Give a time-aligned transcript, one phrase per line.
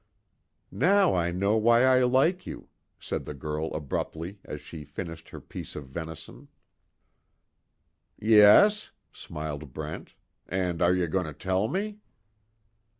[0.71, 2.69] "Now, I know why I like you,"
[2.99, 6.47] said the girl, abruptly, as she finished her piece of venison.
[8.19, 10.15] "Yes?" smiled Brent,
[10.49, 11.99] "And are you going to tell me?"